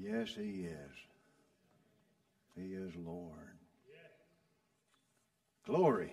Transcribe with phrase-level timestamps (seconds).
[0.00, 0.96] Yes, He is.
[2.54, 3.32] He is Lord.
[5.66, 6.12] Glory.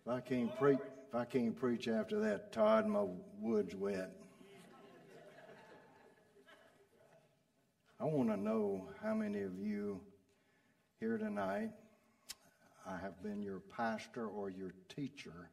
[0.00, 0.78] If I can't preach,
[1.08, 3.04] if I can't preach after that, Todd, my
[3.40, 4.12] wood's wet.
[7.98, 10.00] I want to know how many of you
[11.00, 11.70] here tonight
[12.86, 15.50] I have been your pastor or your teacher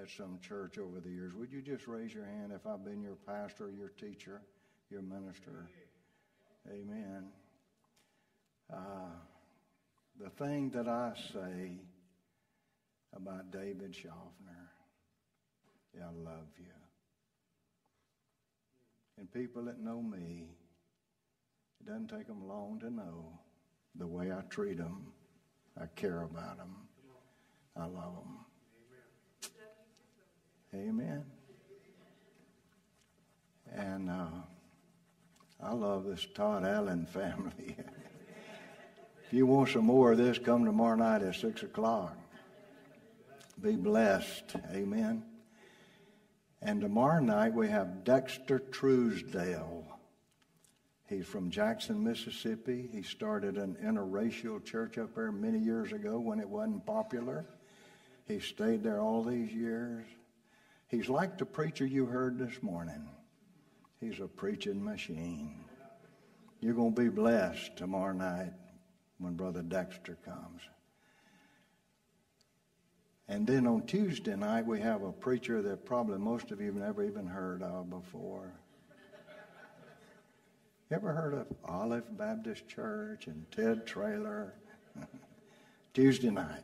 [0.00, 1.34] at some church over the years.
[1.34, 4.42] Would you just raise your hand if I've been your pastor, your teacher,
[4.90, 5.68] your minister?
[6.68, 7.26] Amen.
[8.72, 9.10] Uh,
[10.20, 11.80] the thing that I say
[13.14, 14.68] about David Shofner,
[15.96, 16.64] I love you.
[19.18, 20.48] And people that know me,
[21.80, 23.38] it doesn't take them long to know
[23.94, 25.12] the way I treat them.
[25.80, 26.74] I care about them.
[27.76, 28.43] I love them.
[30.74, 31.24] Amen.
[33.72, 34.26] And uh,
[35.62, 37.76] I love this Todd Allen family.
[39.24, 42.16] if you want some more of this, come tomorrow night at 6 o'clock.
[43.60, 44.56] Be blessed.
[44.72, 45.22] Amen.
[46.60, 49.84] And tomorrow night we have Dexter Truesdale.
[51.08, 52.88] He's from Jackson, Mississippi.
[52.90, 57.46] He started an interracial church up there many years ago when it wasn't popular.
[58.26, 60.06] He stayed there all these years.
[60.94, 63.08] He's like the preacher you heard this morning.
[64.00, 65.64] He's a preaching machine.
[66.60, 68.52] You're going to be blessed tomorrow night
[69.18, 70.62] when Brother Dexter comes.
[73.26, 76.76] And then on Tuesday night, we have a preacher that probably most of you have
[76.76, 78.52] never even heard of before.
[80.90, 84.54] You ever heard of Olive Baptist Church and Ted Trailer?
[85.92, 86.62] Tuesday night.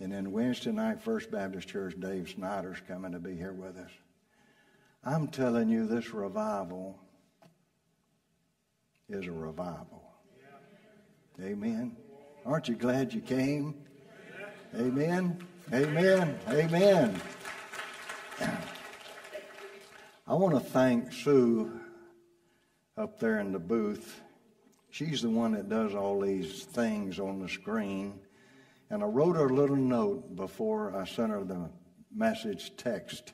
[0.00, 3.90] And then Wednesday night, First Baptist Church, Dave Snyder's coming to be here with us.
[5.04, 6.98] I'm telling you, this revival
[9.08, 10.02] is a revival.
[11.42, 11.96] Amen.
[12.46, 13.74] Aren't you glad you came?
[14.76, 15.38] Amen.
[15.72, 16.38] Amen.
[16.48, 17.20] Amen.
[20.26, 21.80] I want to thank Sue
[22.96, 24.20] up there in the booth.
[24.90, 28.20] She's the one that does all these things on the screen.
[28.90, 31.70] And I wrote her a little note before I sent her the
[32.14, 33.32] message text.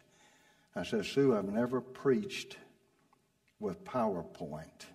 [0.74, 2.56] I said, Sue, I've never preached
[3.58, 4.86] with PowerPoint.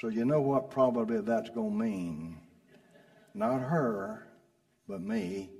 [0.00, 2.40] So you know what probably that's going to mean.
[3.34, 4.26] Not her,
[4.88, 5.50] but me.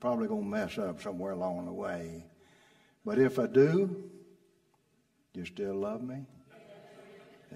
[0.00, 2.26] Probably going to mess up somewhere along the way.
[3.04, 4.10] But if I do,
[5.34, 6.26] you still love me?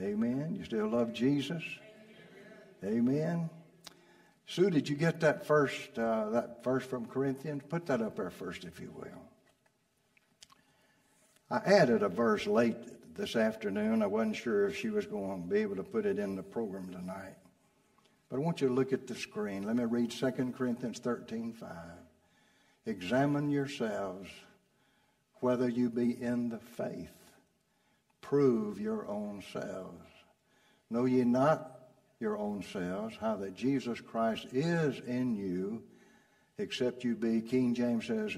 [0.01, 0.55] Amen.
[0.57, 1.63] You still love Jesus?
[2.85, 3.51] Amen.
[4.53, 7.63] Sue, did you get that first, uh, that verse from Corinthians?
[7.71, 9.23] Put that up there first, if you will.
[11.51, 14.03] I added a verse late this afternoon.
[14.03, 16.43] I wasn't sure if she was going to be able to put it in the
[16.43, 17.39] program tonight.
[18.29, 19.63] But I want you to look at the screen.
[19.63, 21.71] Let me read 2 Corinthians 13 5.
[22.85, 24.29] Examine yourselves
[25.41, 27.09] whether you be in the faith.
[28.21, 30.11] Prove your own selves.
[30.91, 31.82] Know ye not
[32.23, 35.83] your own selves, how that Jesus Christ is in you,
[36.57, 38.37] except you be, King James says,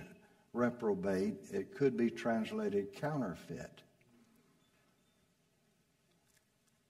[0.54, 1.34] reprobate.
[1.52, 3.82] It could be translated counterfeit.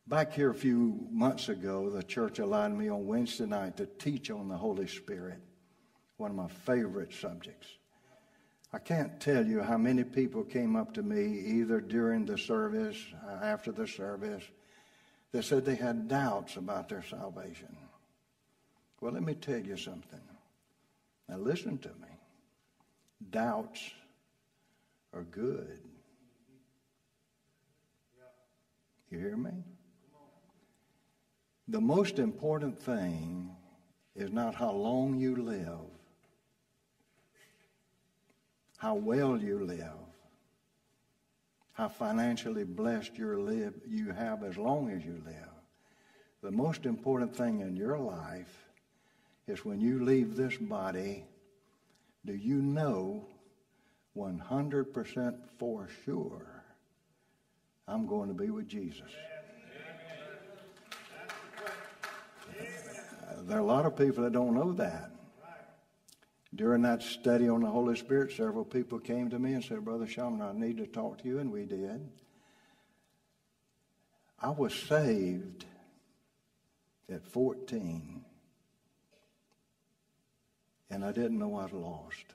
[0.07, 4.31] Back here a few months ago, the church allowed me on Wednesday night to teach
[4.31, 5.41] on the Holy Spirit,
[6.19, 7.67] one of my favorite subjects.
[8.73, 12.99] I can't tell you how many people came up to me either during the service,
[13.27, 14.45] uh, after the service,
[15.35, 17.77] they said they had doubts about their salvation.
[19.01, 20.21] Well, let me tell you something.
[21.29, 22.21] Now, listen to me.
[23.33, 23.81] Doubts
[25.13, 25.81] are good.
[29.11, 29.51] You hear me?
[31.67, 33.51] The most important thing
[34.15, 35.91] is not how long you live,
[38.77, 40.14] how well you live
[41.75, 45.51] how financially blessed you live, you have as long as you live.
[46.43, 48.69] The most important thing in your life
[49.47, 51.25] is when you leave this body,
[52.25, 53.27] do you know
[54.17, 56.65] 100% for sure
[57.89, 59.11] I'm going to be with Jesus?
[63.43, 65.11] There are a lot of people that don't know that.
[66.55, 70.07] During that study on the Holy Spirit, several people came to me and said, Brother
[70.07, 72.09] Shaman, I need to talk to you, and we did.
[74.39, 75.65] I was saved
[77.11, 78.25] at 14,
[80.91, 82.27] and I didn't know I was lost.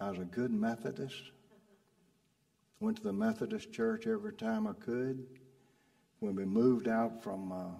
[0.00, 1.32] I was a good Methodist,
[2.78, 5.26] Went to the Methodist church every time I could.
[6.20, 7.70] When we moved out from uh,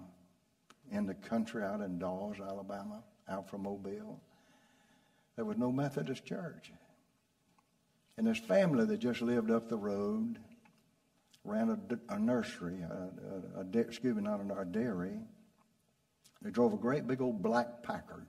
[0.91, 4.19] in the country out in Dawes, Alabama, out from Mobile,
[5.35, 6.71] there was no Methodist church.
[8.17, 10.39] And this family that just lived up the road
[11.43, 15.19] ran a, a nursery, a, a, a, excuse me, not a, a dairy.
[16.41, 18.25] They drove a great big old black Packard.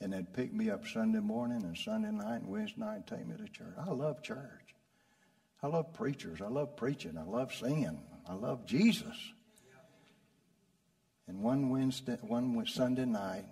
[0.00, 3.26] And they'd pick me up Sunday morning and Sunday night and Wednesday night and take
[3.26, 3.74] me to church.
[3.78, 4.74] I love church.
[5.60, 6.40] I love preachers.
[6.40, 7.18] I love preaching.
[7.18, 8.00] I love singing.
[8.28, 9.16] I love Jesus.
[11.26, 13.44] And one Wednesday, one Sunday night,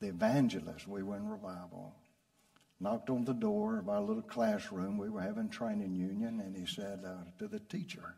[0.00, 1.94] the evangelist, we were in revival,
[2.80, 4.96] knocked on the door of our little classroom.
[4.96, 8.14] We were having training union, and he said uh, to the teacher,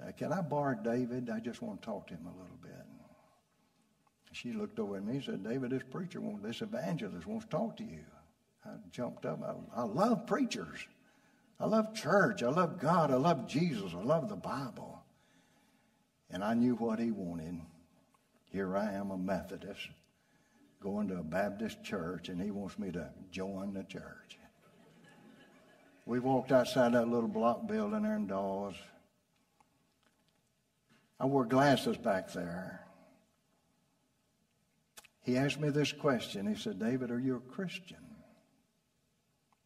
[0.00, 1.30] uh, Can I borrow David?
[1.30, 2.70] I just want to talk to him a little bit.
[4.32, 7.50] She looked over at me and said, David, this preacher, wants, this evangelist wants to
[7.52, 8.04] talk to you.
[8.64, 9.40] I jumped up.
[9.44, 10.80] I, I love preachers.
[11.60, 12.42] I love church.
[12.42, 13.12] I love God.
[13.12, 13.92] I love Jesus.
[13.94, 15.04] I love the Bible.
[16.30, 17.60] And I knew what he wanted.
[18.50, 19.88] Here I am, a Methodist
[20.84, 24.38] going to a Baptist church and he wants me to join the church.
[26.04, 28.74] We walked outside that little block building there in Dawes.
[31.18, 32.84] I wore glasses back there.
[35.22, 36.46] He asked me this question.
[36.46, 37.96] He said, David, are you a Christian?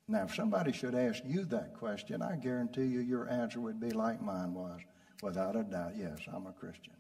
[0.07, 3.91] Now, if somebody should ask you that question, I guarantee you your answer would be
[3.91, 4.81] like mine was,
[5.21, 6.95] without a doubt, yes, I'm a Christian.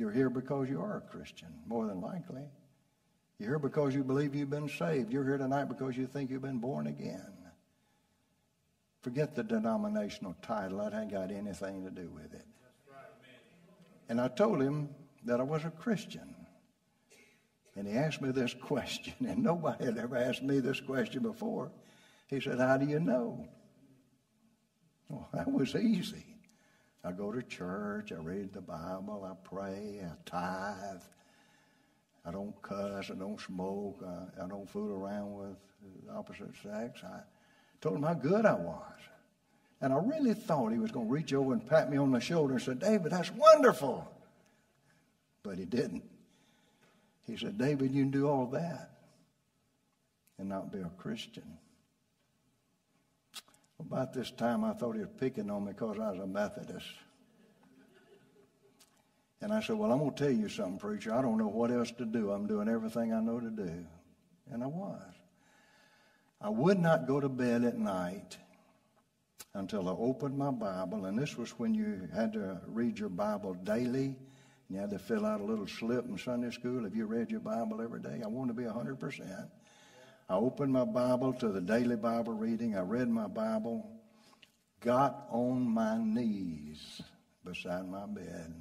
[0.00, 2.40] You're here because you are a Christian, more than likely.
[3.38, 5.12] You're here because you believe you've been saved.
[5.12, 7.34] You're here tonight because you think you've been born again.
[9.02, 10.78] Forget the denominational title.
[10.78, 12.46] That ain't got anything to do with it.
[14.08, 14.88] And I told him
[15.26, 16.34] that I was a Christian.
[17.76, 21.72] And he asked me this question, and nobody had ever asked me this question before.
[22.26, 23.46] He said, How do you know?
[25.10, 26.24] Well, that was easy.
[27.02, 31.02] I go to church, I read the Bible, I pray, I tithe.
[32.26, 35.56] I don't cuss, I don't smoke, I, I don't fool around with
[36.14, 37.00] opposite sex.
[37.02, 37.20] I
[37.80, 38.84] told him how good I was.
[39.80, 42.20] And I really thought he was going to reach over and pat me on the
[42.20, 44.06] shoulder and say, David, that's wonderful.
[45.42, 46.04] But he didn't.
[47.26, 48.90] He said, David, you can do all that
[50.38, 51.58] and not be a Christian.
[53.80, 56.86] About this time, I thought he was picking on me because I was a Methodist.
[59.40, 61.14] And I said, Well, I'm going to tell you something, preacher.
[61.14, 62.30] I don't know what else to do.
[62.30, 63.86] I'm doing everything I know to do.
[64.50, 65.00] And I was.
[66.42, 68.36] I would not go to bed at night
[69.54, 71.06] until I opened my Bible.
[71.06, 74.16] And this was when you had to read your Bible daily.
[74.68, 77.30] And you had to fill out a little slip in Sunday school if you read
[77.30, 78.20] your Bible every day.
[78.22, 79.48] I wanted to be 100%.
[80.30, 82.76] I opened my Bible to the daily Bible reading.
[82.76, 83.84] I read my Bible,
[84.78, 87.02] got on my knees
[87.44, 88.54] beside my bed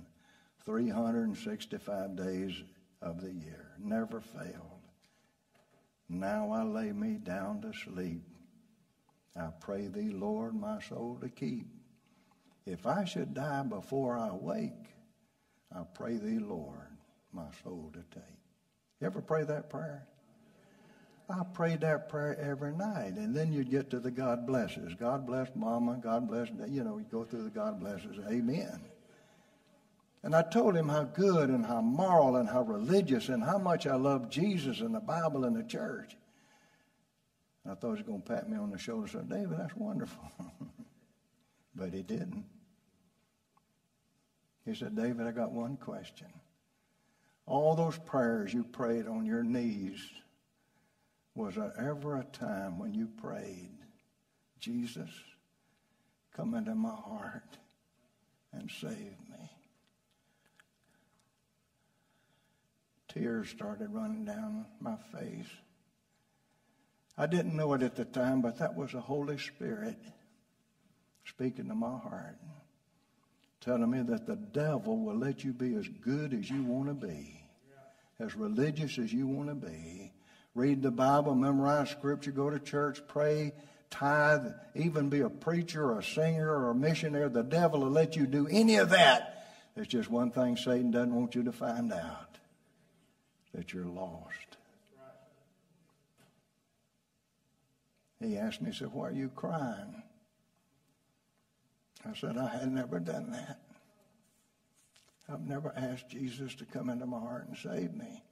[0.65, 2.63] 365 days
[3.03, 3.67] of the year.
[3.77, 4.81] Never failed.
[6.09, 8.23] Now I lay me down to sleep.
[9.35, 11.67] I pray thee, Lord, my soul to keep.
[12.65, 14.95] If I should die before I wake,
[15.71, 16.97] I pray thee, Lord,
[17.31, 18.39] my soul to take.
[18.99, 20.07] You ever pray that prayer?
[21.29, 23.13] I prayed that prayer every night.
[23.13, 24.93] And then you'd get to the God blesses.
[24.99, 25.99] God bless mama.
[26.01, 28.17] God bless, you know, you go through the God blesses.
[28.27, 28.81] Amen.
[30.23, 33.85] And I told him how good and how moral and how religious and how much
[33.85, 36.17] I love Jesus and the Bible and the church.
[37.63, 39.59] And I thought he was going to pat me on the shoulder and say, David,
[39.59, 40.31] that's wonderful.
[41.75, 42.45] but he didn't.
[44.65, 46.27] He said, David, I got one question.
[47.45, 50.01] All those prayers you prayed on your knees
[51.39, 53.77] was there ever a time when you prayed,
[54.59, 55.09] Jesus,
[56.35, 57.57] come into my heart
[58.51, 59.49] and save me?
[63.07, 65.47] Tears started running down my face.
[67.17, 69.97] I didn't know it at the time, but that was the Holy Spirit
[71.25, 72.37] speaking to my heart,
[73.61, 77.07] telling me that the devil will let you be as good as you want to
[77.07, 77.41] be,
[78.19, 80.11] as religious as you want to be,
[80.59, 83.53] read the Bible, memorize Scripture, go to church, pray,
[83.89, 87.29] tithe, even be a preacher or a singer or a missionary.
[87.29, 89.47] The devil will let you do any of that.
[89.75, 92.37] There's just one thing Satan doesn't want you to find out
[93.53, 94.35] that you're lost.
[98.21, 100.03] He asked me, he said, Why are you crying?
[102.05, 103.59] I said, I had never done that.
[105.31, 108.23] I've never asked Jesus to come into my heart and save me.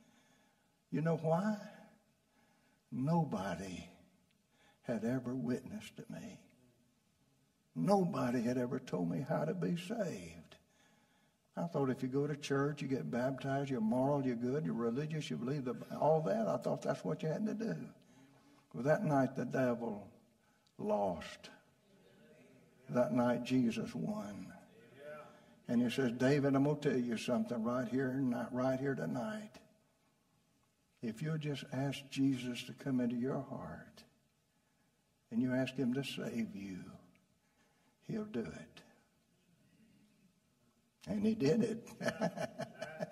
[0.91, 1.55] You know why?
[2.91, 3.89] Nobody
[4.83, 6.39] had ever witnessed to me.
[7.75, 10.55] Nobody had ever told me how to be saved.
[11.55, 14.73] I thought if you go to church, you get baptized, you're moral, you're good, you're
[14.73, 16.47] religious, you believe the, all that.
[16.47, 17.75] I thought that's what you had to do.
[18.73, 20.07] Well, that night the devil
[20.77, 21.49] lost.
[22.89, 24.53] That night Jesus won.
[25.67, 29.51] And he says, David, I'm going to tell you something right here, right here tonight.
[31.01, 34.03] If you'll just ask Jesus to come into your heart
[35.31, 36.79] and you ask him to save you,
[38.07, 38.81] he'll do it.
[41.07, 41.87] And he did it.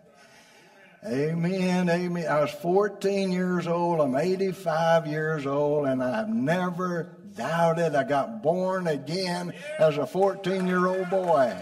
[1.05, 2.27] amen, amen.
[2.27, 4.01] I was 14 years old.
[4.01, 7.95] I'm 85 years old, and I've never doubted.
[7.95, 11.55] I got born again as a 14 year old boy.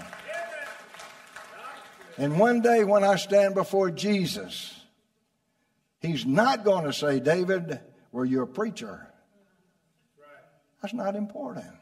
[2.17, 4.82] And one day when I stand before Jesus,
[6.03, 7.79] he's not going to say, David,
[8.11, 9.07] were you a preacher?
[10.81, 11.73] That's not important.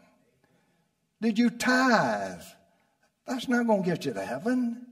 [1.21, 2.41] Did you tithe?
[3.27, 4.85] That's not going to get you to heaven.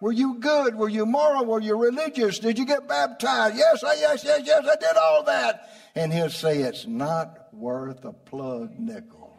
[0.00, 0.74] Were you good?
[0.76, 1.44] Were you moral?
[1.46, 2.38] Were you religious?
[2.38, 3.56] Did you get baptized?
[3.56, 5.70] Yes, I, yes, yes, yes, I did all that.
[5.94, 9.38] And he'll say it's not worth a plug nickel.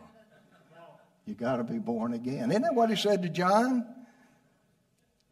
[1.25, 2.49] You got to be born again.
[2.51, 3.85] Isn't that what he said to John?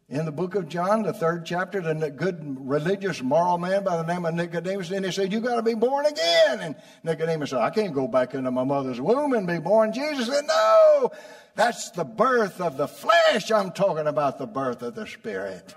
[0.08, 4.04] In the book of John, the third chapter, the good religious moral man by the
[4.04, 6.60] name of Nicodemus, and he said, You got to be born again.
[6.60, 9.92] And Nicodemus said, I can't go back into my mother's womb and be born.
[9.92, 11.10] Jesus said, No,
[11.56, 13.50] that's the birth of the flesh.
[13.50, 15.74] I'm talking about the birth of the spirit.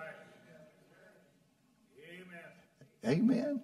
[3.03, 3.19] Amen.
[3.19, 3.61] Amen.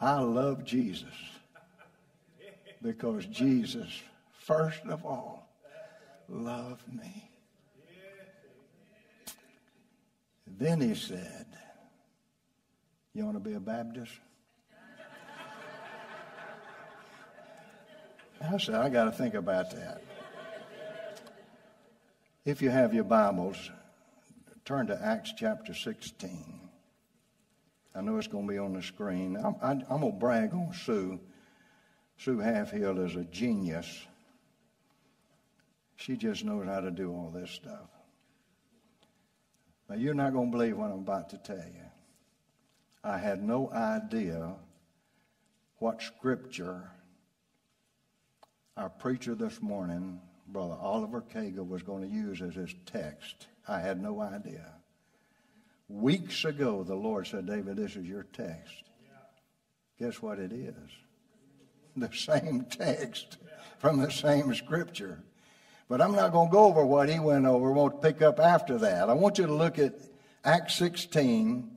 [0.00, 1.12] I love Jesus
[2.80, 4.00] because Jesus,
[4.32, 5.46] first of all,
[6.26, 7.29] loved me.
[10.60, 11.46] Then he said,
[13.14, 14.12] You want to be a Baptist?
[18.42, 20.02] I said, I got to think about that.
[22.44, 23.70] If you have your Bibles,
[24.64, 26.60] turn to Acts chapter 16.
[27.94, 29.36] I know it's going to be on the screen.
[29.36, 31.20] I'm, I, am going to brag on Sue.
[32.18, 34.06] Sue Halfhill is a genius.
[35.96, 37.88] She just knows how to do all this stuff.
[39.90, 41.84] Now, you're not going to believe what I'm about to tell you.
[43.02, 44.54] I had no idea
[45.78, 46.92] what scripture
[48.76, 53.48] our preacher this morning, Brother Oliver Kager, was going to use as his text.
[53.66, 54.74] I had no idea.
[55.88, 58.84] Weeks ago, the Lord said, David, this is your text.
[59.98, 60.76] Guess what it is?
[61.96, 63.38] The same text
[63.78, 65.24] from the same scripture.
[65.90, 67.72] But I'm not going to go over what he went over.
[67.72, 69.10] We'll pick up after that.
[69.10, 69.94] I want you to look at
[70.44, 71.68] Acts 16.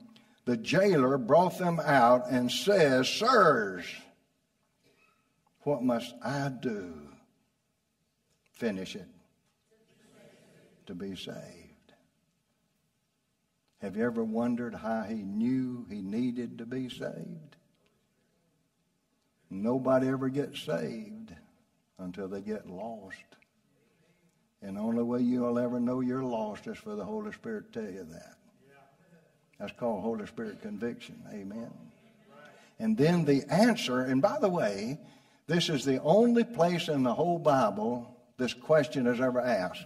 [0.44, 3.84] The jailer brought them out and says, Sirs,
[5.62, 6.94] what must I do?
[8.52, 9.08] Finish it.
[10.86, 11.92] To be saved.
[13.82, 17.56] Have you ever wondered how he knew he needed to be saved?
[19.50, 21.34] Nobody ever gets saved
[21.98, 23.24] until they get lost.
[24.64, 27.80] And the only way you'll ever know you're lost is for the Holy Spirit to
[27.82, 28.36] tell you that.
[29.58, 31.22] That's called Holy Spirit conviction.
[31.30, 31.70] Amen.
[32.78, 34.98] And then the answer, and by the way,
[35.46, 39.84] this is the only place in the whole Bible this question is ever asked.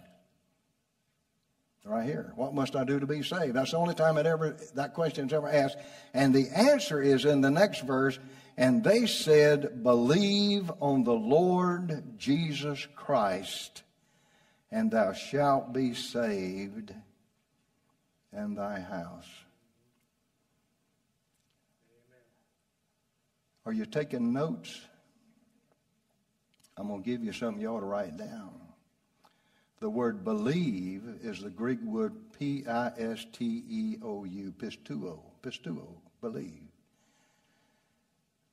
[1.85, 2.33] Right here.
[2.37, 3.55] What must I do to be saved?
[3.55, 5.79] That's the only time it ever that question is ever asked.
[6.13, 8.19] And the answer is in the next verse.
[8.59, 13.83] And they said, Believe on the Lord Jesus Christ
[14.71, 16.95] and thou shalt be saved
[18.33, 19.29] and thy house.
[23.65, 24.81] Are you taking notes?
[26.77, 28.53] I'm going to give you something you ought to write down.
[29.81, 35.21] The word believe is the Greek word P I S T E O U, pisteuo,
[35.43, 35.87] pisteuo,
[36.21, 36.63] believe.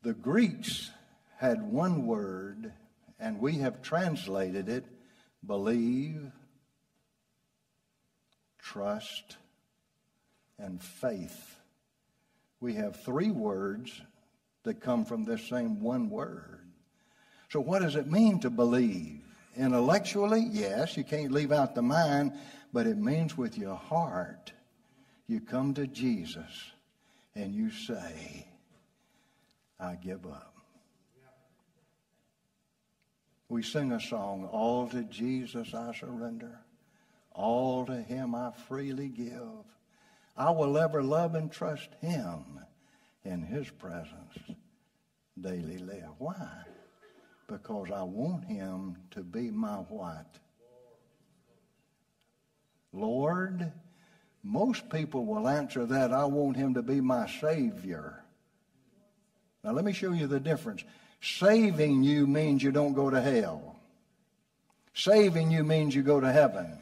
[0.04, 0.92] The Greeks
[1.38, 2.74] had one word,
[3.20, 4.86] and we have translated it
[5.46, 6.32] believe,
[8.60, 9.38] trust,
[10.58, 11.56] and faith.
[12.60, 14.02] We have three words
[14.64, 16.62] that come from this same one word.
[17.50, 19.22] So, what does it mean to believe?
[19.56, 22.34] Intellectually, yes, you can't leave out the mind,
[22.74, 24.52] but it means with your heart.
[25.28, 26.72] You come to Jesus
[27.36, 28.48] and you say,
[29.80, 30.55] I give up.
[33.50, 36.60] We sing a song, All to Jesus I surrender,
[37.32, 39.66] all to Him I freely give.
[40.38, 42.60] I will ever love and trust Him
[43.24, 44.38] in His presence
[45.40, 46.12] daily live.
[46.18, 46.66] Why?
[47.48, 50.38] because I want him to be my what?
[52.92, 53.72] Lord,
[54.42, 58.24] most people will answer that, I want him to be my Savior.
[59.64, 60.84] Now, let me show you the difference.
[61.22, 63.76] Saving you means you don't go to hell.
[64.94, 66.78] Saving you means you go to heaven.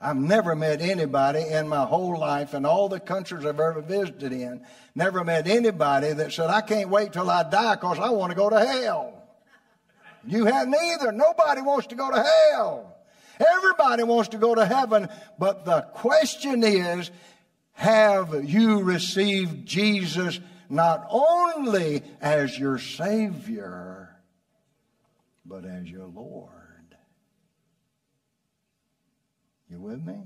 [0.00, 4.32] I've never met anybody in my whole life, in all the countries I've ever visited
[4.32, 4.66] in,
[4.96, 8.36] never met anybody that said, I can't wait till I die because I want to
[8.36, 9.22] go to hell.
[10.26, 11.12] You haven't either.
[11.12, 12.96] Nobody wants to go to hell.
[13.38, 15.08] Everybody wants to go to heaven.
[15.38, 17.10] But the question is,
[17.74, 20.40] have you received Jesus
[20.72, 24.16] not only as your Savior,
[25.44, 26.96] but as your Lord?
[29.68, 30.18] You with me?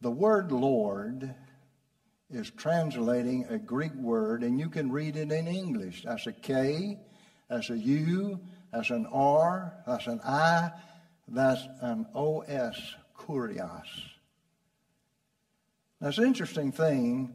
[0.00, 1.32] The word Lord
[2.28, 6.02] is translating a Greek word, and you can read it in English.
[6.04, 6.98] That's a K,
[7.48, 8.40] that's a U,
[8.72, 10.72] that's an R, that's an I,
[11.28, 14.11] that's an OS, kurios.
[16.02, 17.32] That's an interesting thing.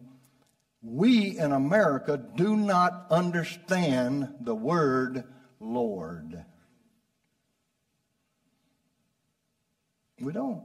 [0.82, 5.24] We in America do not understand the word
[5.62, 6.44] Lord.
[10.20, 10.64] We don't.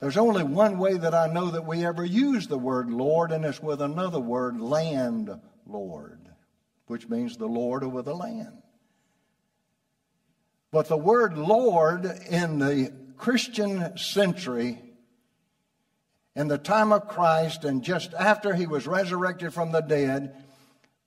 [0.00, 3.44] There's only one way that I know that we ever use the word Lord, and
[3.44, 6.28] it's with another word, landlord,
[6.86, 8.62] which means the Lord over the land.
[10.72, 14.80] But the word Lord in the Christian century,
[16.36, 20.34] in the time of Christ, and just after he was resurrected from the dead,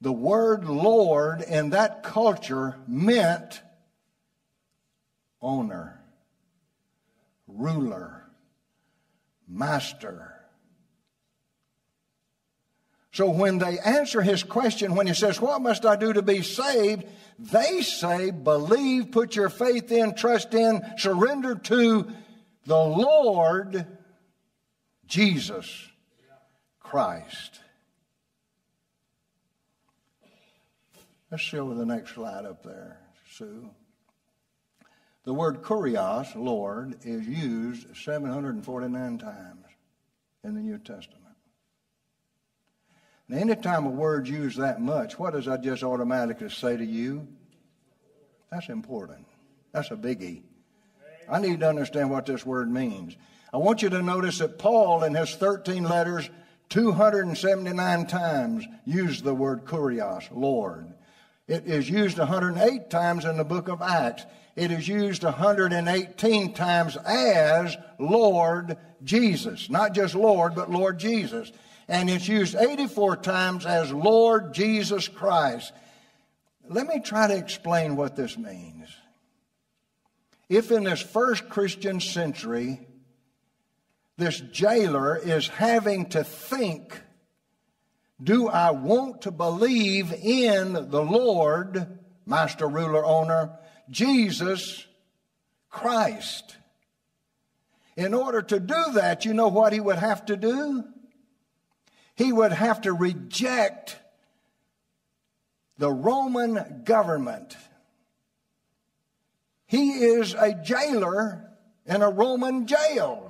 [0.02, 3.62] the word Lord in that culture meant
[5.42, 6.04] owner
[7.48, 8.26] ruler,
[9.48, 10.30] master.
[13.12, 16.42] So when they answer his question, when he says, What must I do to be
[16.42, 17.06] saved?
[17.38, 22.08] They say, Believe, put your faith in, trust in, surrender to
[22.66, 23.86] the Lord
[25.14, 25.90] Jesus
[26.80, 27.60] Christ.
[31.30, 32.98] Let's show the next slide up there,
[33.32, 33.70] Sue.
[35.24, 39.66] The word kurios, Lord, is used 749 times
[40.44, 41.36] in the New Testament.
[43.28, 47.28] Now, anytime a word's used that much, what does that just automatically say to you?
[48.52, 49.28] That's important.
[49.74, 50.42] That's a biggie.
[51.30, 53.16] I need to understand what this word means.
[53.54, 56.30] I want you to notice that Paul, in his 13 letters,
[56.70, 60.94] 279 times used the word kurios, Lord.
[61.48, 66.96] It is used 108 times in the book of Acts it is used 118 times
[66.98, 69.70] as Lord Jesus.
[69.70, 71.52] Not just Lord, but Lord Jesus.
[71.88, 75.74] And it's used 84 times as Lord Jesus Christ.
[76.70, 78.88] Let me try to explain what this means.
[80.50, 82.88] If in this first Christian century,
[84.18, 87.02] this jailer is having to think,
[88.22, 93.58] do I want to believe in the Lord, master, ruler, owner,
[93.90, 94.86] Jesus
[95.70, 96.58] Christ.
[97.96, 100.84] In order to do that, you know what he would have to do?
[102.16, 103.98] He would have to reject
[105.78, 107.58] the Roman government.
[109.66, 111.50] He is a jailer
[111.86, 113.23] in a Roman jail.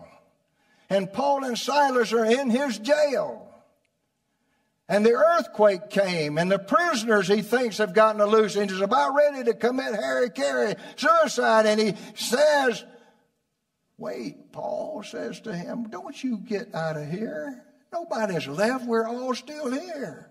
[0.89, 3.49] And Paul and Silas are in his jail.
[4.89, 8.81] And the earthquake came, and the prisoners he thinks have gotten a loose, and he's
[8.81, 11.65] about ready to commit hara-kiri, suicide.
[11.65, 12.83] And he says,
[13.97, 17.63] Wait, Paul says to him, Don't you get out of here.
[17.93, 18.85] Nobody's left.
[18.85, 20.29] We're all still here.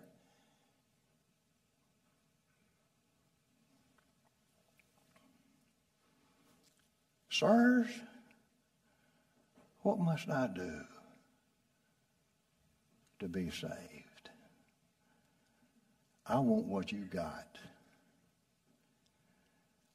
[7.31, 7.89] Sirs,
[9.83, 10.81] what must I do
[13.21, 14.31] to be saved?
[16.27, 17.59] I want what you got.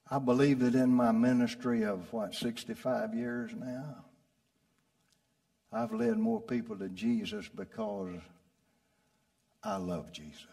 [0.09, 4.05] I believe that in my ministry of what, 65 years now,
[5.71, 8.15] I've led more people to Jesus because
[9.63, 10.45] I love Jesus.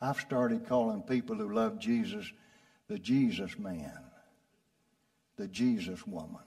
[0.00, 2.30] I've started calling people who love Jesus
[2.88, 3.98] the Jesus man,
[5.36, 6.42] the Jesus woman.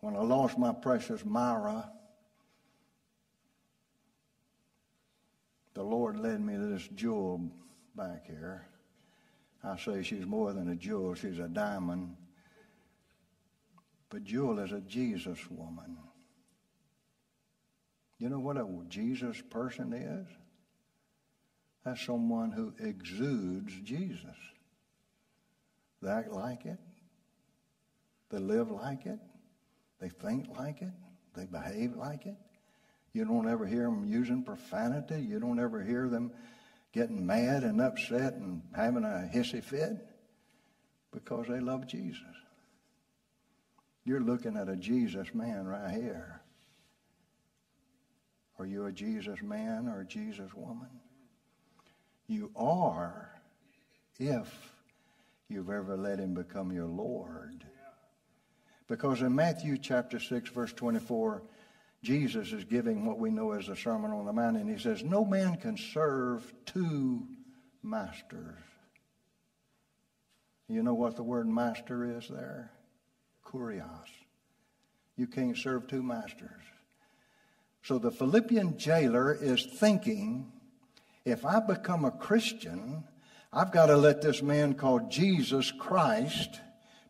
[0.00, 1.90] When I lost my precious Myra,
[5.74, 7.40] the Lord led me to this jewel
[7.96, 8.66] back here.
[9.62, 12.16] I say she's more than a jewel, she's a diamond.
[14.14, 15.96] But Jewel is a Jesus woman.
[18.18, 20.28] You know what a Jesus person is?
[21.84, 24.36] That's someone who exudes Jesus.
[26.04, 26.78] They act like it.
[28.30, 29.18] They live like it.
[30.00, 30.92] They think like it.
[31.34, 32.36] They behave like it.
[33.14, 35.22] You don't ever hear them using profanity.
[35.22, 36.30] You don't ever hear them
[36.92, 39.92] getting mad and upset and having a hissy fit
[41.10, 42.20] because they love Jesus.
[44.04, 46.42] You're looking at a Jesus man right here.
[48.58, 50.90] Are you a Jesus man or a Jesus woman?
[52.26, 53.30] You are
[54.18, 54.73] if
[55.54, 57.64] you've ever let him become your Lord.
[58.88, 61.42] Because in Matthew chapter 6, verse 24,
[62.02, 65.02] Jesus is giving what we know as the Sermon on the Mount, and he says,
[65.02, 67.26] No man can serve two
[67.82, 68.58] masters.
[70.68, 72.72] You know what the word master is there?
[73.46, 74.08] Kurios.
[75.16, 76.62] You can't serve two masters.
[77.82, 80.50] So the Philippian jailer is thinking
[81.24, 83.04] if I become a Christian,
[83.54, 86.60] I've got to let this man called Jesus Christ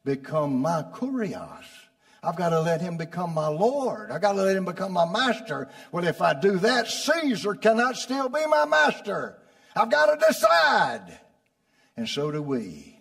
[0.05, 1.65] become my kurios.
[2.23, 4.11] I've got to let him become my Lord.
[4.11, 5.69] I've got to let him become my master.
[5.91, 9.39] Well, if I do that, Caesar cannot still be my master.
[9.75, 11.19] I've got to decide.
[11.97, 12.99] And so do we.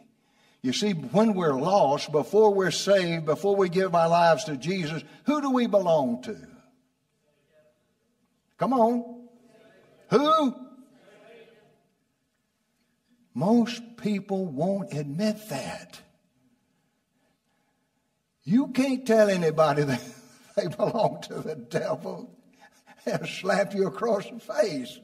[0.61, 5.03] You see, when we're lost, before we're saved, before we give our lives to Jesus,
[5.25, 6.37] who do we belong to?
[8.57, 9.27] Come on.
[10.11, 10.62] Who?
[13.33, 15.99] Most people won't admit that.
[18.43, 20.01] You can't tell anybody that
[20.55, 22.29] they belong to the devil
[23.05, 24.99] and slap you across the face.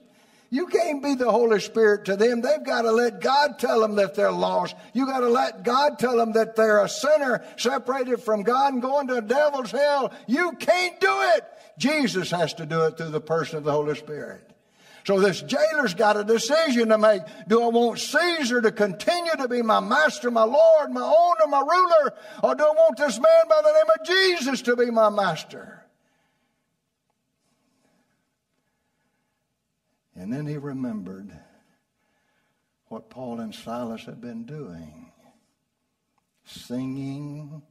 [0.51, 2.41] You can't be the Holy Spirit to them.
[2.41, 4.75] They've got to let God tell them that they're lost.
[4.93, 8.81] You got to let God tell them that they're a sinner separated from God and
[8.81, 10.11] going to the devil's hell.
[10.25, 11.45] You can't do it.
[11.77, 14.48] Jesus has to do it through the person of the Holy Spirit.
[15.09, 17.23] So this jailer's got a decision to make.
[17.47, 21.61] Do I want Caesar to continue to be my master, my Lord, my owner, my
[21.61, 22.13] ruler?
[22.43, 25.83] Or do I want this man by the name of Jesus to be my master?
[30.15, 31.31] And then he remembered
[32.89, 35.11] what Paul and Silas had been doing
[36.45, 37.63] singing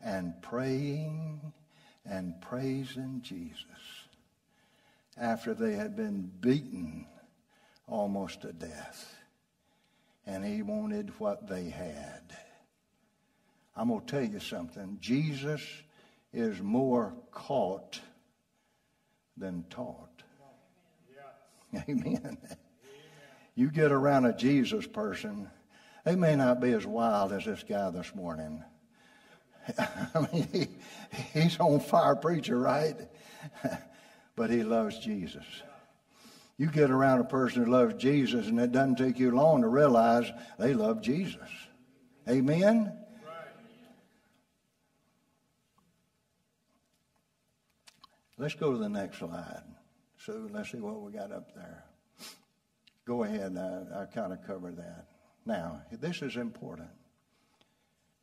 [0.00, 1.52] and praying
[2.06, 3.93] and praising Jesus
[5.18, 7.06] after they had been beaten
[7.86, 9.16] almost to death.
[10.26, 12.22] And he wanted what they had.
[13.76, 14.98] I'm going to tell you something.
[15.00, 15.60] Jesus
[16.32, 18.00] is more caught
[19.36, 20.22] than taught.
[21.88, 22.38] Amen.
[23.56, 25.48] You get around a Jesus person,
[26.04, 28.62] they may not be as wild as this guy this morning.
[29.78, 30.68] I mean, he,
[31.40, 32.96] he's on fire preacher, right?
[34.36, 35.44] but he loves Jesus.
[36.56, 39.68] You get around a person who loves Jesus, and it doesn't take you long to
[39.68, 41.48] realize they love Jesus.
[42.28, 42.96] Amen?
[48.36, 49.62] Let's go to the next slide.
[50.18, 51.84] So let's see what we got up there.
[53.06, 53.56] Go ahead.
[53.56, 55.06] I, I kind of covered that.
[55.44, 56.88] Now, this is important.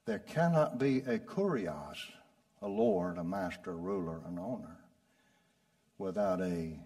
[0.06, 1.98] There cannot be a kurios,
[2.62, 4.78] a lord, a master, a ruler, an owner,
[6.02, 6.78] without a,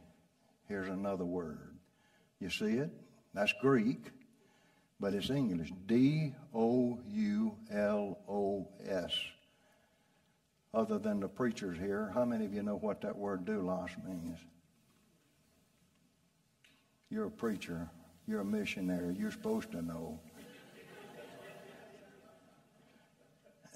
[0.68, 1.78] here's another word.
[2.40, 2.92] You see it?
[3.34, 4.12] That's Greek,
[5.00, 5.72] but it's English.
[5.86, 9.14] D O U L O S.
[10.74, 14.38] Other than the preachers here, how many of you know what that word doulos means?
[17.10, 17.90] You're a preacher.
[18.28, 19.16] You're a missionary.
[19.18, 20.20] You're supposed to know.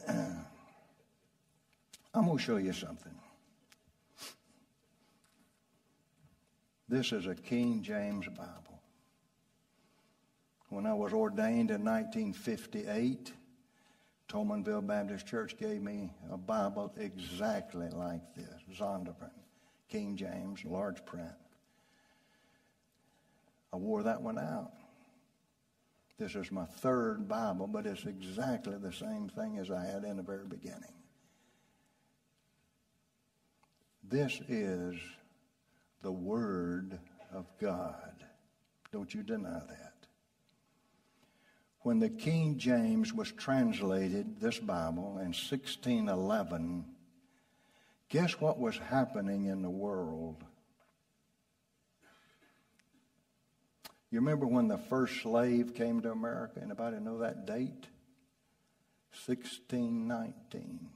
[0.10, 0.46] I'm
[2.26, 3.14] going to show you something.
[6.90, 8.82] This is a King James Bible.
[10.70, 13.32] When I was ordained in 1958,
[14.28, 19.30] Toulminville Baptist Church gave me a Bible exactly like this Zondervan,
[19.88, 21.30] King James, large print.
[23.72, 24.72] I wore that one out.
[26.18, 30.18] This is my third Bible, but it's exactly the same thing as I had in
[30.18, 30.94] the very beginning.
[34.04, 34.96] This is
[36.02, 37.00] the Word
[37.34, 38.24] of God.
[38.92, 39.94] Don't you deny that.
[41.82, 46.86] When the King James was translated, this Bible, in 1611,
[48.10, 50.44] guess what was happening in the world?
[54.12, 56.60] You remember when the first slave came to America?
[56.62, 57.88] Anybody know that date?
[59.26, 60.90] 1619.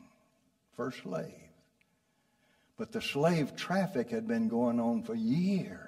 [0.76, 1.43] First slave.
[2.78, 5.80] But the slave traffic had been going on for years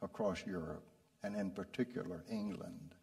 [0.00, 0.84] across Europe,
[1.22, 2.94] and in particular England.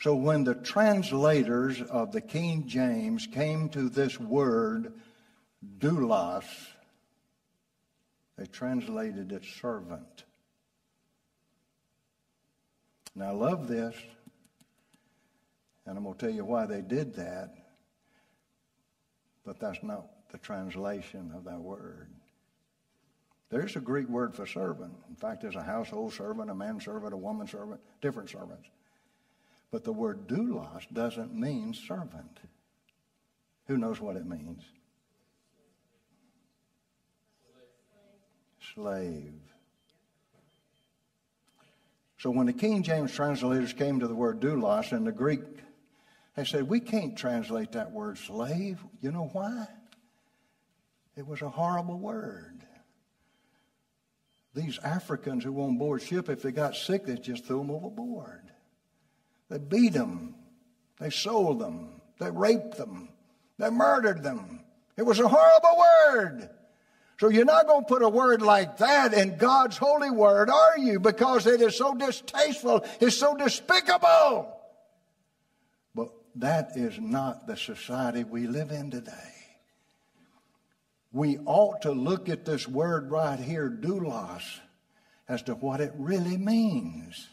[0.00, 4.94] So when the translators of the King James came to this word,
[5.78, 6.44] doulos,
[8.36, 10.24] they translated it servant.
[13.14, 13.94] Now, I love this,
[15.86, 17.54] and I'm going to tell you why they did that,
[19.44, 22.08] but that's not the translation of that word.
[23.50, 24.94] There's a Greek word for servant.
[25.10, 28.66] In fact, there's a household servant, a man servant, a woman servant, different servants.
[29.70, 32.40] But the word doulos doesn't mean servant.
[33.66, 34.62] Who knows what it means?
[38.74, 39.34] Slave.
[42.16, 45.42] So when the King James translators came to the word doulos in the Greek,
[46.36, 48.82] they said, We can't translate that word slave.
[49.02, 49.66] You know why?
[51.16, 52.64] It was a horrible word.
[54.54, 57.70] These Africans who were on board ship, if they got sick, they just threw them
[57.70, 58.50] overboard.
[59.48, 60.34] They beat them.
[60.98, 62.00] They sold them.
[62.18, 63.08] They raped them.
[63.58, 64.60] They murdered them.
[64.96, 66.50] It was a horrible word.
[67.18, 70.78] So you're not going to put a word like that in God's holy word, are
[70.78, 70.98] you?
[70.98, 74.54] Because it is so distasteful, it's so despicable.
[75.94, 79.31] But that is not the society we live in today
[81.12, 84.42] we ought to look at this word right here, doulos,
[85.28, 87.28] as to what it really means.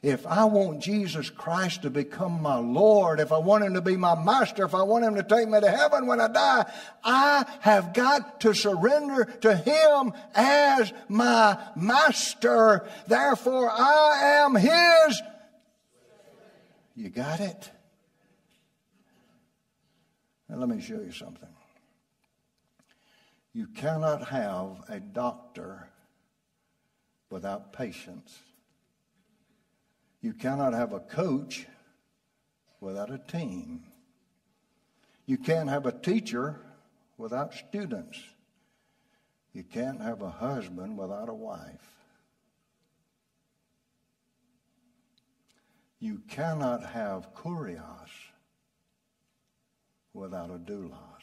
[0.00, 3.96] If I want Jesus Christ to become my Lord, if I want Him to be
[3.96, 7.44] my master, if I want Him to take me to heaven when I die, I
[7.60, 12.88] have got to surrender to Him as my master.
[13.08, 15.22] Therefore, I am His.
[16.94, 17.70] You got it?
[20.48, 21.48] Now, let me show you something.
[23.58, 25.88] You cannot have a doctor
[27.28, 28.38] without patients.
[30.20, 31.66] You cannot have a coach
[32.80, 33.82] without a team.
[35.26, 36.60] You can't have a teacher
[37.16, 38.22] without students.
[39.52, 41.96] You can't have a husband without a wife.
[45.98, 48.12] You cannot have kurios
[50.14, 51.17] without a doulos.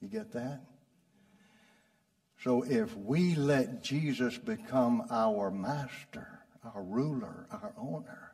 [0.00, 0.60] You get that?
[2.42, 8.32] So if we let Jesus become our master, our ruler, our owner,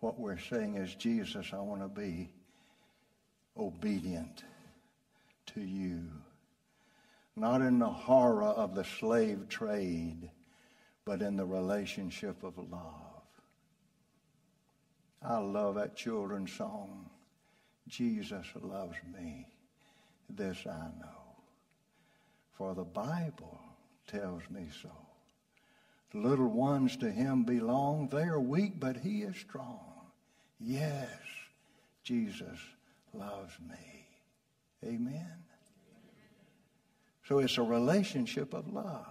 [0.00, 2.30] what we're saying is, Jesus, I want to be
[3.56, 4.44] obedient
[5.46, 6.04] to you.
[7.34, 10.30] Not in the horror of the slave trade,
[11.04, 13.02] but in the relationship of love.
[15.22, 17.10] I love that children's song.
[17.88, 19.46] Jesus loves me.
[20.28, 21.36] This I know.
[22.52, 23.60] For the Bible
[24.06, 24.90] tells me so.
[26.12, 28.08] The little ones to him belong.
[28.08, 29.80] They are weak, but he is strong.
[30.58, 31.08] Yes,
[32.02, 32.58] Jesus
[33.12, 34.06] loves me.
[34.84, 35.44] Amen.
[37.24, 39.06] So it's a relationship of love.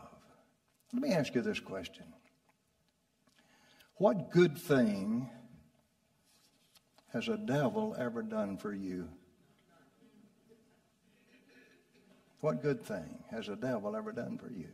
[0.93, 2.05] Let me ask you this question
[3.97, 5.29] What good thing
[7.11, 9.09] has a devil ever done for you?
[12.45, 14.67] What good thing has the devil ever done for you?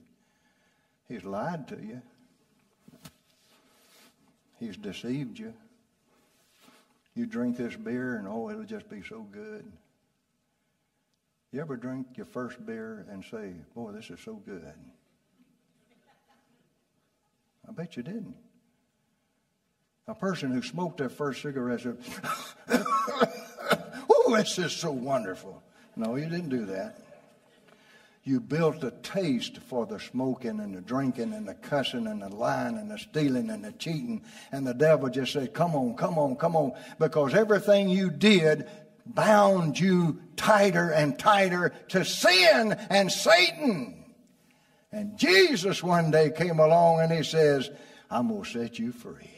[1.08, 2.02] He's lied to you.
[4.60, 5.54] He's deceived you.
[7.16, 9.72] You drink this beer and oh, it'll just be so good.
[11.54, 14.74] You ever drink your first beer and say, boy, this is so good?
[17.70, 18.36] I bet you didn't.
[20.10, 21.98] A person who smoked their first cigarette said,
[24.10, 25.64] oh, this is so wonderful.
[25.96, 27.11] No, you didn't do that
[28.24, 32.30] you built a taste for the smoking and the drinking and the cussing and the
[32.30, 34.22] lying and the stealing and the cheating.
[34.52, 36.74] And the devil just said, Come on, come on, come on.
[37.00, 38.70] Because everything you did
[39.08, 44.06] bound you tighter and tighter to sin and Satan.
[44.92, 47.72] And Jesus one day came along and he says,
[48.12, 49.30] I'm going to set you free.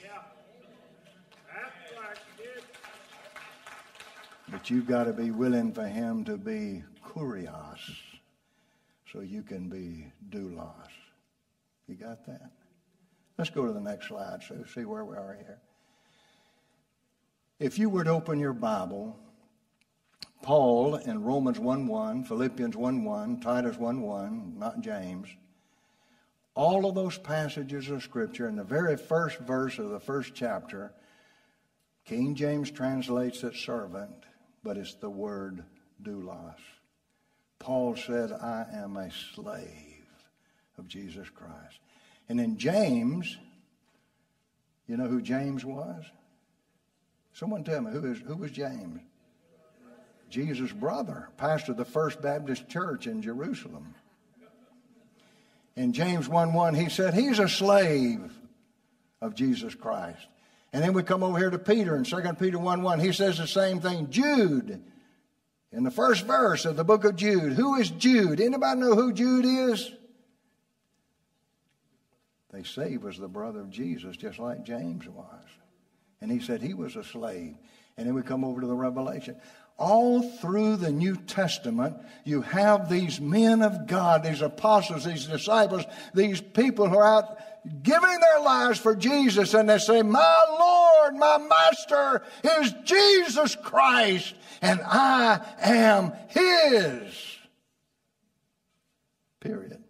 [4.49, 7.79] But you've got to be willing for him to be kurios
[9.13, 10.73] so you can be doulos.
[11.87, 12.49] You got that?
[13.37, 15.59] Let's go to the next slide so see where we are here.
[17.59, 19.15] If you were to open your Bible,
[20.41, 25.29] Paul in Romans 1 1, Philippians 1 1, Titus 1 1, not James,
[26.55, 30.91] all of those passages of Scripture, in the very first verse of the first chapter,
[32.05, 34.25] King James translates it servant,
[34.63, 35.63] but it's the word
[36.01, 36.55] doulos.
[37.63, 40.03] Paul said, I am a slave
[40.77, 41.79] of Jesus Christ.
[42.27, 43.37] And then James,
[44.85, 46.03] you know who James was?
[47.31, 48.99] Someone tell me, who, is, who was James?
[50.29, 53.95] Jesus' brother, pastor of the First Baptist Church in Jerusalem.
[55.77, 58.29] In James 1 1, he said, He's a slave
[59.21, 60.27] of Jesus Christ.
[60.73, 62.99] And then we come over here to Peter in 2 Peter 1 1.
[62.99, 64.09] He says the same thing.
[64.09, 64.83] Jude,
[65.73, 67.53] in the first verse of the book of Jude.
[67.53, 68.39] Who is Jude?
[68.39, 69.91] Anybody know who Jude is?
[72.51, 75.43] They say he was the brother of Jesus, just like James was.
[76.21, 77.55] And he said he was a slave.
[77.97, 79.35] And then we come over to the Revelation.
[79.77, 85.83] All through the New Testament, you have these men of God, these apostles, these disciples,
[86.13, 87.37] these people who are out
[87.81, 92.21] giving their lives for Jesus, and they say, My Lord, my Master
[92.59, 97.37] is Jesus Christ, and I am His.
[99.39, 99.83] Period.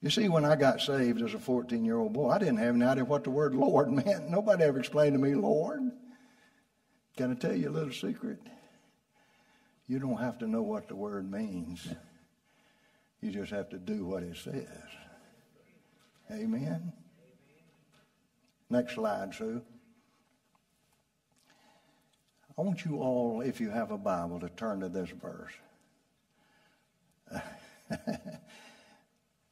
[0.00, 2.74] You see, when I got saved as a 14 year old boy, I didn't have
[2.74, 4.28] any idea what the word Lord meant.
[4.28, 5.80] Nobody ever explained to me, Lord.
[7.16, 8.38] Can I tell you a little secret?
[9.86, 11.86] You don't have to know what the word means,
[13.20, 14.66] you just have to do what it says.
[16.30, 16.92] Amen.
[18.70, 19.60] Next slide, Sue.
[22.56, 25.52] I want you all, if you have a Bible, to turn to this verse.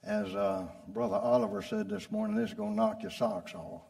[0.03, 3.83] As uh, Brother Oliver said this morning, this is going to knock your socks off.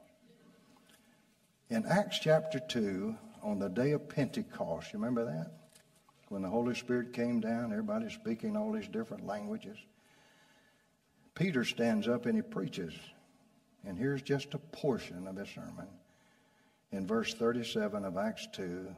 [1.69, 5.53] In Acts chapter 2, on the day of Pentecost, you remember that?
[6.29, 9.77] When the Holy Spirit came down, everybody speaking all these different languages.
[11.35, 12.95] Peter stands up and he preaches.
[13.85, 15.89] And here's just a portion of his sermon
[16.93, 18.95] in verse 37 of Acts 2.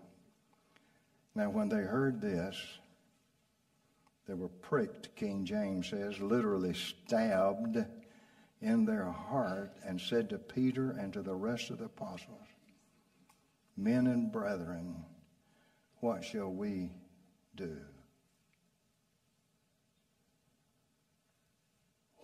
[1.35, 2.57] Now, when they heard this,
[4.27, 7.79] they were pricked, King James says, literally stabbed
[8.61, 12.47] in their heart, and said to Peter and to the rest of the apostles,
[13.77, 15.05] Men and brethren,
[16.01, 16.91] what shall we
[17.57, 17.77] do?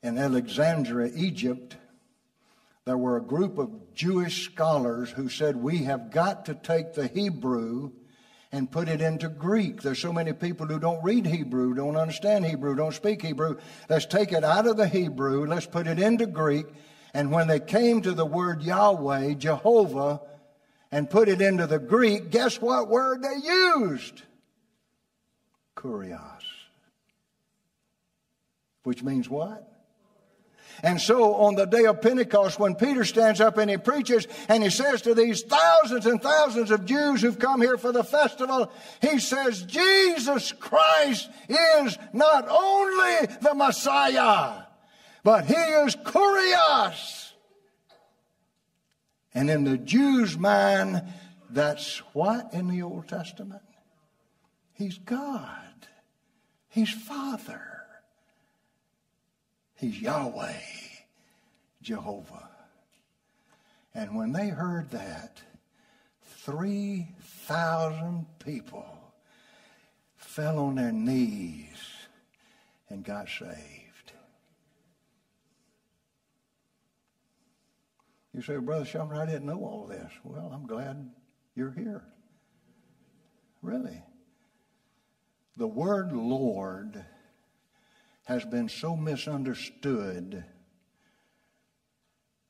[0.05, 1.77] in Alexandria, Egypt,
[2.85, 7.09] there were a group of Jewish scholars who said, We have got to take the
[7.09, 7.91] Hebrew
[8.53, 9.81] and put it into Greek.
[9.81, 13.59] There's so many people who don't read Hebrew, don't understand Hebrew, don't speak Hebrew.
[13.89, 16.67] Let's take it out of the Hebrew, let's put it into Greek,
[17.15, 20.21] and when they came to the word Yahweh, Jehovah,
[20.91, 24.23] and put it into the Greek, guess what word they used?
[25.75, 26.19] Kurios.
[28.83, 29.72] Which means what?
[30.83, 34.63] And so on the day of Pentecost, when Peter stands up and he preaches and
[34.63, 38.73] he says to these thousands and thousands of Jews who've come here for the festival,
[39.01, 44.65] he says, Jesus Christ is not only the Messiah,
[45.23, 47.33] but he is Kurios.
[49.35, 51.03] And in the Jew's mind,
[51.49, 53.63] that's what in the Old Testament?
[54.73, 55.49] He's God.
[56.69, 57.72] He's Father.
[59.83, 60.53] He's Yahweh,
[61.83, 62.49] Jehovah.
[63.93, 65.43] And when they heard that,
[66.45, 68.87] 3,000 people
[70.15, 71.83] fell on their knees
[72.91, 74.13] and got saved.
[78.33, 80.13] You say, Brother Shofner, I didn't know all this.
[80.23, 81.11] Well, I'm glad
[81.57, 82.05] you're here.
[83.63, 84.01] Really.
[85.57, 87.05] The word Lord
[88.33, 90.45] has been so misunderstood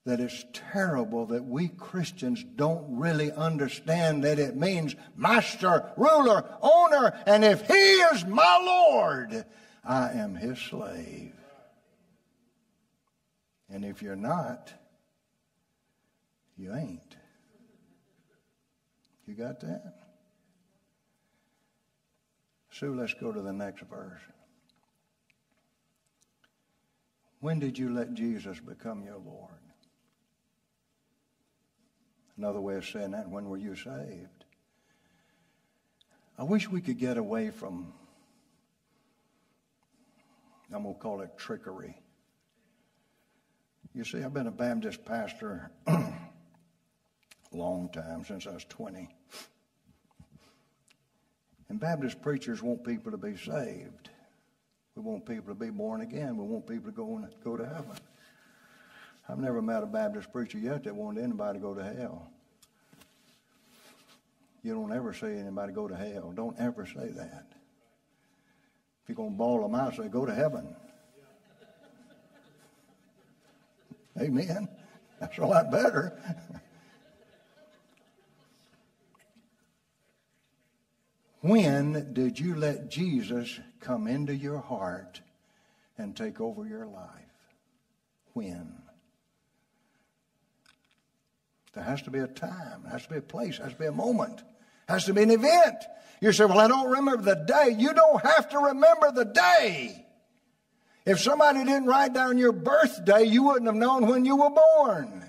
[0.04, 7.12] that it's terrible that we Christians don't really understand that it means master, ruler, owner,
[7.26, 9.44] and if he is my Lord,
[9.84, 11.34] I am his slave.
[13.68, 14.72] And if you're not,
[16.56, 17.16] you ain't.
[19.26, 19.94] You got that?
[22.70, 24.20] Sue, let's go to the next verse.
[27.42, 29.50] When did you let Jesus become your Lord?
[32.38, 34.44] Another way of saying that, when were you saved?
[36.38, 37.92] I wish we could get away from,
[40.72, 41.98] I'm going to call it trickery.
[43.92, 46.00] You see, I've been a Baptist pastor a
[47.52, 49.08] long time, since I was 20.
[51.68, 54.10] And Baptist preachers want people to be saved.
[54.94, 56.36] We want people to be born again.
[56.36, 57.96] We want people to go, go to heaven.
[59.28, 62.30] I've never met a Baptist preacher yet that wanted anybody to go to hell.
[64.62, 66.32] You don't ever say anybody go to hell.
[66.34, 67.46] Don't ever say that.
[69.02, 70.76] If you're going to bawl them out, say, go to heaven.
[74.20, 74.68] Amen.
[75.18, 76.20] That's a lot better.
[81.40, 85.20] when did you let Jesus come into your heart
[85.98, 87.08] and take over your life?
[88.32, 88.72] When?
[91.74, 93.80] There has to be a time, there has to be a place, there has to
[93.80, 94.38] be a moment,
[94.86, 95.84] there has to be an event.
[96.20, 97.74] You say, Well, I don't remember the day.
[97.76, 100.06] You don't have to remember the day.
[101.04, 105.24] If somebody didn't write down your birthday, you wouldn't have known when you were born.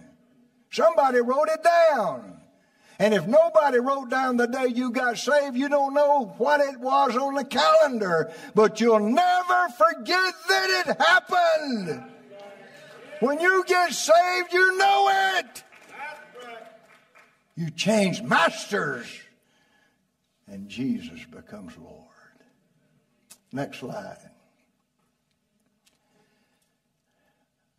[0.70, 2.42] Somebody wrote it down.
[3.00, 6.80] And if nobody wrote down the day you got saved, you don't know what it
[6.80, 8.32] was on the calendar.
[8.54, 12.04] But you'll never forget that it happened.
[13.20, 15.64] When you get saved, you know it.
[17.56, 19.08] You change masters,
[20.48, 22.08] and Jesus becomes Lord.
[23.52, 24.18] Next slide.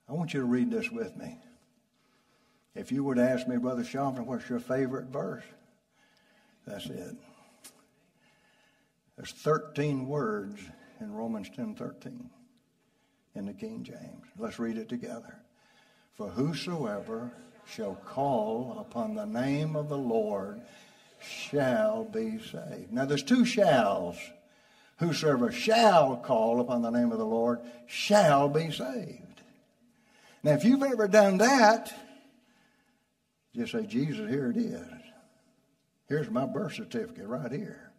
[0.08, 1.38] I want you to read this with me.
[2.74, 5.44] If you were to ask me, Brother Shofner, what's your favorite verse?
[6.66, 7.16] That's it.
[9.16, 10.60] There's 13 words
[11.00, 12.30] in Romans 10 13
[13.36, 14.26] in the King James.
[14.38, 15.36] Let's read it together.
[16.16, 17.30] For whosoever
[17.66, 20.60] shall call upon the name of the Lord
[21.20, 22.92] shall be saved.
[22.92, 24.16] Now there's two shalls.
[24.98, 29.20] Whosoever shall call upon the name of the Lord shall be saved.
[30.42, 31.92] Now, if you've ever done that,
[33.54, 34.80] just say, Jesus, here it is.
[36.08, 37.92] Here's my birth certificate right here.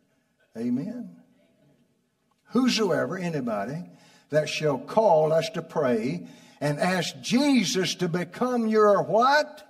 [0.57, 1.15] Amen.
[2.49, 3.83] Whosoever, anybody,
[4.29, 6.27] that shall call us to pray
[6.61, 9.61] and ask Jesus to become your what?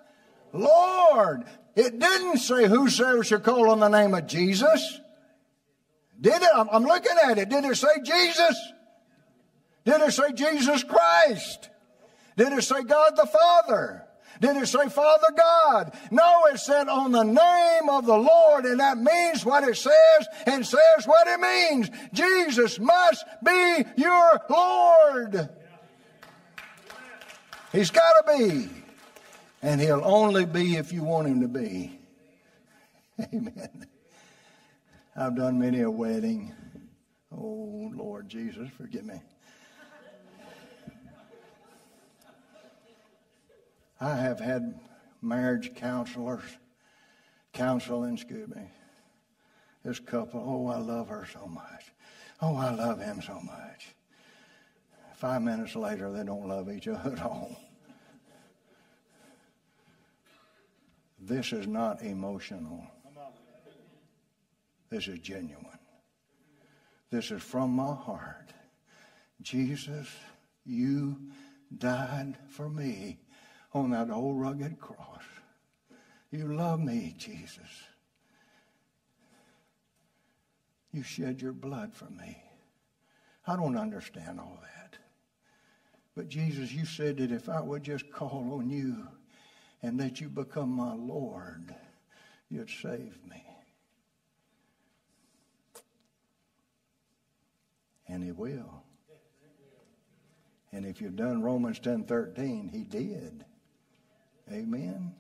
[0.53, 1.43] Lord.
[1.75, 4.99] It didn't say whosoever shall call on the name of Jesus.
[6.19, 6.49] Did it?
[6.53, 7.49] I'm looking at it.
[7.49, 8.71] Did it say Jesus?
[9.83, 11.69] Did it say Jesus Christ?
[12.38, 14.05] Did it say God the Father?
[14.41, 15.93] Did it say Father God?
[16.11, 20.27] No, it said on the name of the Lord, and that means what it says
[20.45, 21.89] and says what it means.
[22.13, 25.49] Jesus must be your Lord.
[27.71, 28.69] He's got to be.
[29.61, 31.99] And he'll only be if you want him to be.
[33.33, 33.88] Amen.
[35.15, 36.53] I've done many a wedding.
[37.31, 39.21] Oh, Lord Jesus, forgive me.
[43.99, 44.79] I have had
[45.21, 46.43] marriage counselors
[47.53, 48.69] counseling, excuse me.
[49.83, 51.93] This couple, oh, I love her so much.
[52.41, 53.95] Oh, I love him so much.
[55.15, 57.55] Five minutes later, they don't love each other at all.
[61.19, 62.85] This is not emotional.
[64.89, 65.79] This is genuine.
[67.09, 68.53] This is from my heart.
[69.41, 70.07] Jesus,
[70.65, 71.17] you
[71.77, 73.19] died for me
[73.76, 75.23] on that old rugged cross.
[76.32, 77.84] You love me, Jesus.
[80.93, 82.41] You shed your blood for me.
[83.45, 84.97] I don't understand all that.
[86.15, 89.07] But Jesus, you said that if I would just call on you
[89.84, 91.76] and that you become my Lord,
[92.49, 93.43] you'd save me.
[98.07, 98.84] And he will.
[100.71, 103.43] And if you've done Romans 10:13, he did.
[104.51, 105.13] Amen.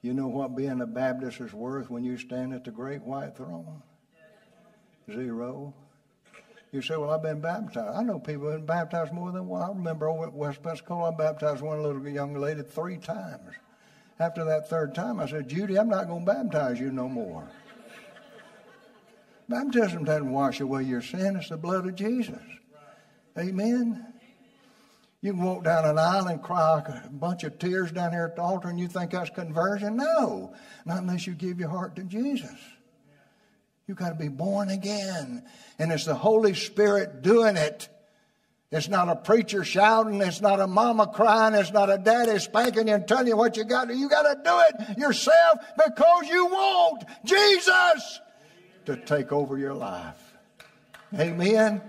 [0.00, 3.36] You know what being a Baptist is worth when you stand at the great white
[3.36, 3.82] throne?
[5.10, 5.74] Zero.
[6.72, 7.96] You say, Well, I've been baptized.
[7.96, 9.62] I know people have been baptized more than one.
[9.62, 13.54] I remember over at West Pensacola, I baptized one little young lady three times.
[14.18, 17.48] After that third time, I said, Judy, I'm not going to baptize you no more.
[19.48, 22.40] Baptism doesn't wash away your sin, it's the blood of Jesus.
[23.38, 24.11] Amen.
[25.22, 28.36] You can walk down an aisle and cry a bunch of tears down here at
[28.36, 29.96] the altar and you think that's conversion?
[29.96, 30.52] No,
[30.84, 32.56] not unless you give your heart to Jesus.
[33.86, 35.44] You've got to be born again.
[35.78, 37.88] And it's the Holy Spirit doing it.
[38.72, 40.20] It's not a preacher shouting.
[40.22, 41.54] It's not a mama crying.
[41.54, 43.98] It's not a daddy spanking you and telling you what you got to do.
[43.98, 48.20] You got to do it yourself because you want Jesus
[48.86, 50.16] to take over your life.
[51.16, 51.82] Amen.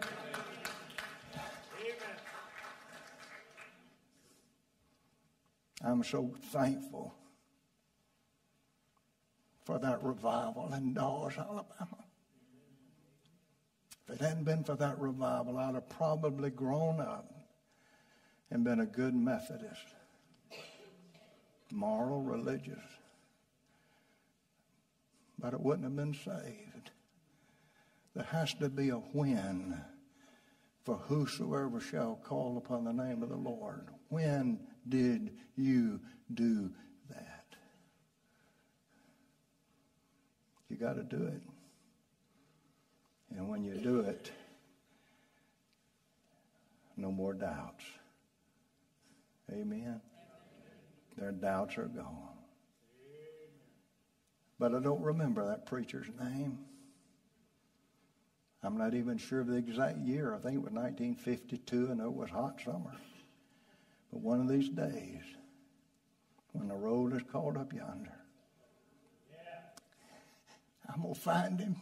[5.84, 7.14] I'm so thankful
[9.66, 12.06] for that revival in Dawes, Alabama.
[14.08, 17.34] If it hadn't been for that revival, I'd have probably grown up
[18.52, 19.96] and been a good Methodist,
[21.72, 22.84] moral, religious,
[25.40, 26.92] but it wouldn't have been saved.
[28.16, 29.82] There has to be a when
[30.84, 33.88] for whosoever shall call upon the name of the Lord.
[34.10, 36.00] When did you
[36.34, 36.72] do
[37.10, 37.46] that?
[40.70, 41.42] You got to do it.
[43.36, 44.32] And when you do it,
[46.98, 47.84] no more doubts.
[49.52, 50.00] Amen.
[51.18, 52.30] Their doubts are gone.
[54.60, 56.58] But I don't remember that preacher's name.
[58.64, 60.34] I'm not even sure of the exact year.
[60.34, 61.90] I think it was 1952.
[61.92, 62.94] I know it was hot summer.
[64.14, 65.24] But one of these days,
[66.52, 68.14] when the road is called up yonder,
[70.88, 71.78] I'm going to find him.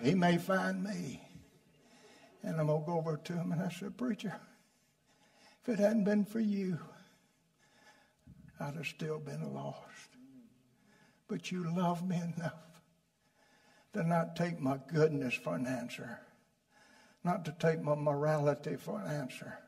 [0.00, 1.20] He may find me.
[2.44, 4.32] And I'm going to go over to him and I said, Preacher,
[5.62, 6.78] if it hadn't been for you,
[8.60, 10.08] I'd have still been lost.
[11.26, 12.80] But you love me enough
[13.94, 16.20] to not take my goodness for an answer,
[17.24, 19.58] not to take my morality for an answer.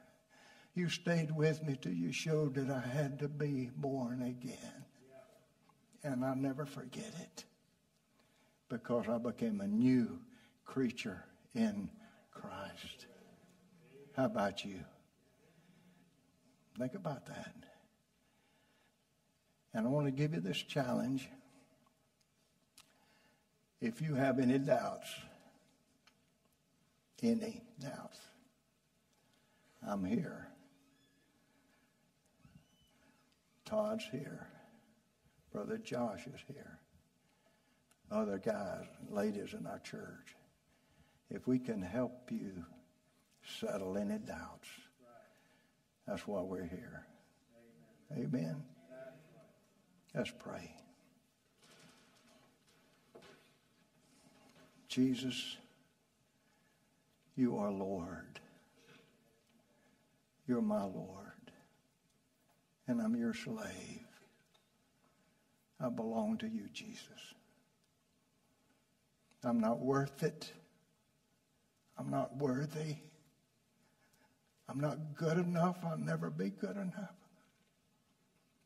[0.75, 4.85] You stayed with me till you showed that I had to be born again.
[6.03, 7.45] And I'll never forget it
[8.68, 10.18] because I became a new
[10.64, 11.89] creature in
[12.33, 13.07] Christ.
[14.16, 14.81] How about you?
[16.79, 17.55] Think about that.
[19.72, 21.29] And I want to give you this challenge.
[23.81, 25.09] If you have any doubts,
[27.22, 28.18] any doubts,
[29.87, 30.49] I'm here.
[33.75, 34.47] Todd's here.
[35.53, 36.79] Brother Josh is here.
[38.09, 40.37] Other guys ladies in our church.
[41.29, 42.64] If we can help you
[43.59, 44.68] settle any doubts,
[46.07, 47.05] that's why we're here.
[48.12, 48.29] Amen.
[48.29, 48.62] Amen.
[50.14, 50.70] Let's pray.
[54.87, 55.57] Jesus,
[57.35, 58.39] you are Lord.
[60.47, 61.34] You're my Lord.
[62.87, 64.07] And I'm your slave.
[65.80, 67.35] I belong to you, Jesus.
[69.43, 70.53] I'm not worth it.
[71.99, 72.97] I'm not worthy.
[74.68, 75.76] I'm not good enough.
[75.85, 77.14] I'll never be good enough.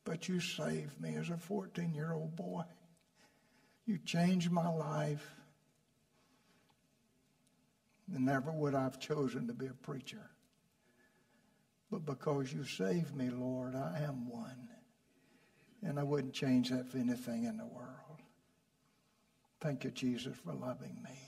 [0.05, 2.63] But you saved me as a 14 year old boy.
[3.85, 5.35] You changed my life.
[8.15, 10.31] And never would I have chosen to be a preacher.
[11.91, 14.69] But because you saved me, Lord, I am one.
[15.83, 18.23] And I wouldn't change that for anything in the world.
[19.61, 21.19] Thank you, Jesus, for loving me.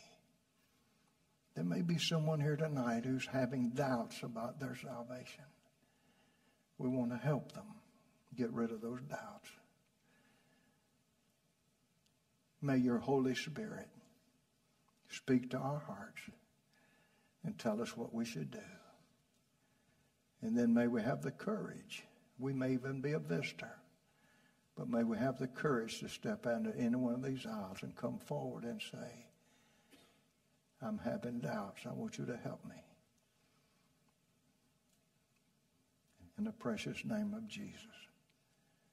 [1.55, 5.45] There may be someone here tonight who's having doubts about their salvation.
[6.79, 7.67] We want to help them
[8.37, 9.49] get rid of those doubts.
[12.63, 13.89] May your Holy Spirit
[15.09, 16.23] speak to our hearts
[17.45, 18.59] and tell us what we should do.
[20.43, 22.05] And then may we have the courage.
[22.39, 23.77] We may even be a visitor.
[24.77, 27.95] But may we have the courage to step into any one of these aisles and
[27.95, 29.27] come forward and say,
[30.81, 31.83] I'm having doubts.
[31.85, 32.77] I want you to help me.
[36.39, 37.85] In the precious name of Jesus.